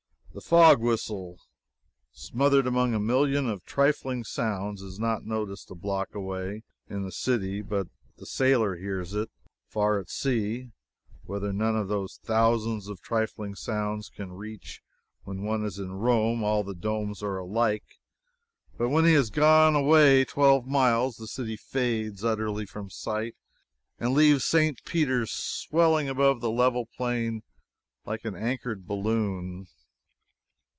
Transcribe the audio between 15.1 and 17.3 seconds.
When one is in Rome, all the domes